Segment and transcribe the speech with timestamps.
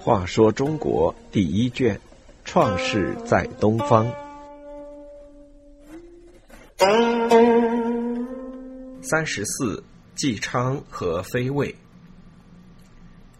[0.00, 1.96] 话说中国第一卷，
[2.44, 4.06] 《创世在东方》
[9.02, 11.74] 三十四，纪昌和飞卫。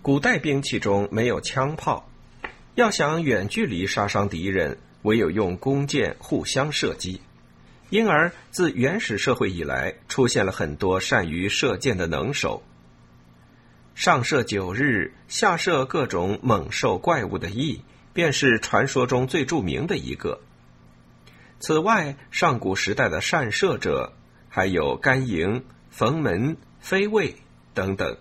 [0.02, 2.06] 古代兵器中没有枪炮，
[2.74, 7.20] 要想远距离杀伤敌人，唯有用弓箭互相射击。
[7.91, 12.62] 因而，自原始社会以来，出现了很多善于射箭的能手。
[13.95, 20.40] 上射九日，下射各种猛兽怪物的羿，便是传说中最著名的一个。
[21.61, 24.12] 此外，上古时代的善射者
[24.48, 27.34] 还有甘营、冯门、飞卫
[27.75, 28.17] 等等。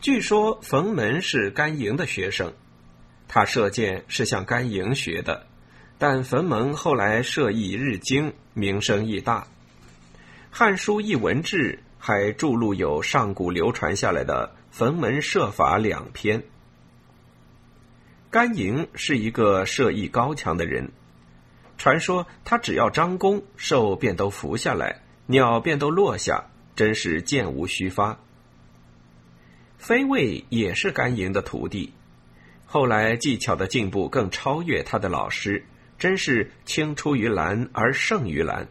[0.00, 2.52] 据说冯门是甘营的学生，
[3.26, 5.46] 他射箭是向甘营学的，
[5.98, 9.40] 但冯门后来射艺日精，名声亦大，
[10.50, 11.78] 《汉书·艺文志》。
[12.06, 16.42] 还著录有上古流传下来的冯门射法两篇。
[18.28, 20.90] 甘营是一个射艺高强的人，
[21.78, 26.44] 传说他只要张弓，兽便都伏下来，鸟便都落下，
[26.76, 28.18] 真是箭无虚发。
[29.78, 31.94] 飞卫也是甘营的徒弟，
[32.66, 35.64] 后来技巧的进步更超越他的老师，
[35.98, 38.68] 真是青出于蓝而胜于蓝。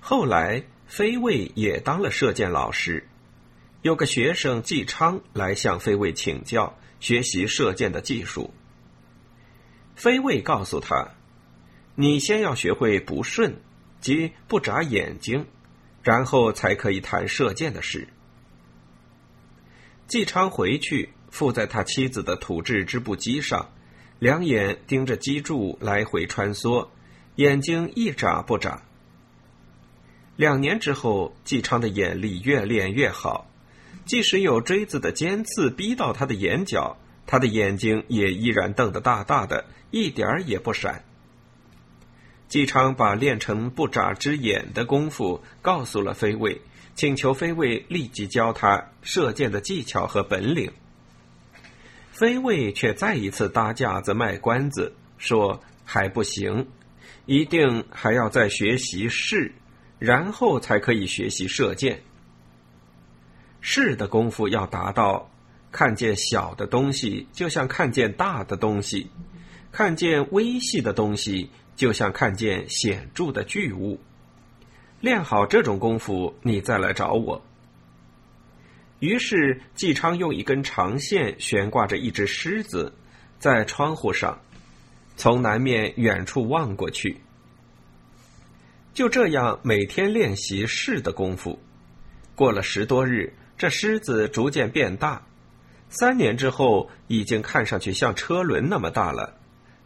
[0.00, 0.64] 后来。
[0.86, 3.08] 飞卫也当了射箭老师，
[3.82, 8.52] 有个学生纪昌来向飞卫请教学习射箭的技术。
[9.96, 11.08] 飞卫告诉他
[11.96, 13.56] ：“你先要学会不顺，
[14.00, 15.46] 即不眨眼睛，
[16.02, 18.06] 然后才可以谈射箭的事。”
[20.06, 23.72] 纪昌回去附在他妻子的土制织布机上，
[24.24, 26.88] 两眼盯着机柱来回穿梭，
[27.36, 28.80] 眼睛一眨不眨。
[30.34, 33.46] 两年之后，纪昌的眼力越练越好，
[34.06, 41.04] 即使有锥子的尖刺逼到他的眼角，他的眼睛也依然瞪得大大的，一点儿也不闪。
[42.48, 46.62] 纪昌把练成不眨只眼的功夫告诉了飞卫，
[46.94, 50.72] 请求飞卫立即教他射箭的技巧和本领。
[52.14, 56.68] 飞卫却再一次搭架子卖关子，说还不行，
[57.26, 59.52] 一定还要再学习试。
[59.98, 62.02] 然后才可以学习射箭。
[63.60, 65.30] 试的功夫要达到，
[65.72, 69.08] 看见小的东西就像看见大的东西，
[69.72, 73.98] 看见微细的东西就像看见显著的巨物。
[75.00, 77.42] 练好这种功夫，你再来找我。
[79.00, 82.92] 于是纪昌用一根长线悬挂着一只狮子，
[83.38, 84.40] 在窗户上，
[85.16, 87.20] 从南面远处望过去。
[88.94, 91.58] 就这样每天练习试的功夫，
[92.34, 95.26] 过了十多日，这狮子逐渐变大，
[95.88, 99.36] 三年之后已经看上去像车轮那么大了。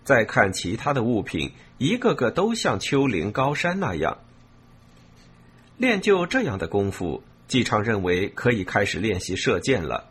[0.05, 4.19] 再看其他的物品，一个个都像丘陵高山那样。
[5.77, 10.10] 练就这样的功夫，纪昌认为可以开始练习射箭了。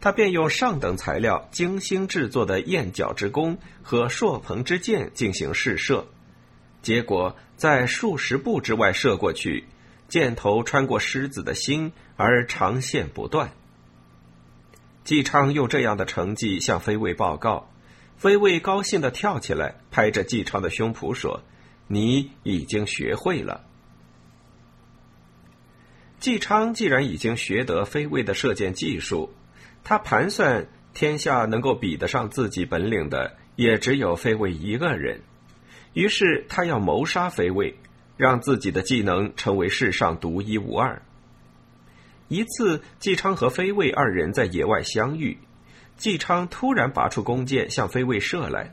[0.00, 6.06] 他便用上等材料精心制作的燕角之弓和朔鹏之箭进行试射。
[6.80, 9.64] 结果在数十步之外射过去，
[10.08, 13.52] 箭头穿过狮子的心，而长线不断。
[15.04, 17.70] 纪昌用这样的成绩向飞卫报告，
[18.16, 21.42] 飞卫高兴的跳起来，拍着纪昌的胸脯说
[21.88, 23.66] ：“你已经学会了。”
[26.20, 29.32] 纪昌既然已经学得飞卫的射箭技术，
[29.82, 35.22] 他盘算天下能够比得上自己本领的，也只有飞卫一个人。
[35.94, 37.74] 于是他要谋杀飞卫，
[38.18, 41.00] 让自己的技能成为世上独一无二。
[42.28, 45.38] 一次，纪昌和飞卫二人在野外相遇，
[45.96, 48.70] 纪昌突然拔出弓箭向飞卫射来，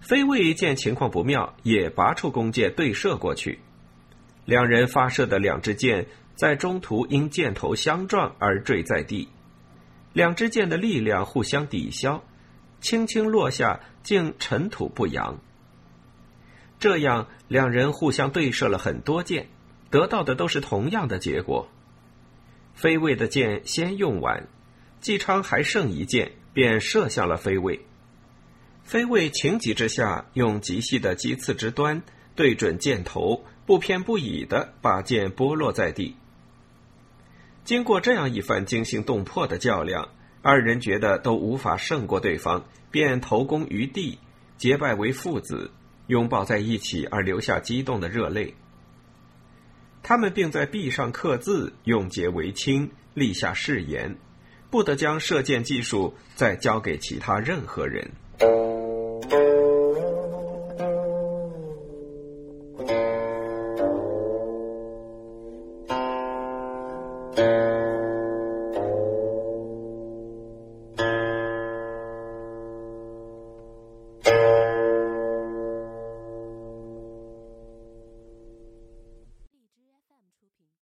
[0.00, 3.60] 飞卫见情况不妙，也拔出弓箭对射过去。
[4.44, 9.28] 两人发射的两支箭在中途因箭头相撞而坠在地，
[10.12, 12.22] 两支箭的力量互相抵消，
[12.80, 15.38] 轻轻落下，竟尘土不扬。
[16.78, 19.48] 这样，两人互相对射了很多箭，
[19.90, 21.68] 得到的都是同样的结果。
[22.74, 24.48] 飞卫的箭先用完，
[25.00, 27.84] 纪昌还剩一箭，便射向了飞卫。
[28.82, 32.02] 飞卫情急之下，用极细的棘刺之端
[32.34, 36.16] 对准箭头，不偏不倚的把箭拨落在地。
[37.64, 40.08] 经过这样一番惊心动魄的较量，
[40.42, 44.18] 二人觉得都无法胜过对方，便投弓于地，
[44.58, 45.70] 结拜为父子。
[46.08, 48.54] 拥抱在一起而流下激动的热泪。
[50.02, 54.18] 他们并在壁上刻字，用结为亲，立下誓言，
[54.68, 58.10] 不得将射箭技术再交给其他任何人。